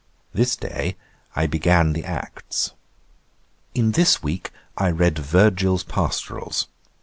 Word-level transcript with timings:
This 0.33 0.55
day 0.55 0.97
I 1.35 1.45
began 1.45 1.93
the 1.93 2.03
Acts. 2.03 2.71
'In 3.75 3.91
this 3.91 4.23
week 4.23 4.49
I 4.75 4.89
read 4.89 5.19
Virgil's 5.19 5.83
Pastorals. 5.83 6.65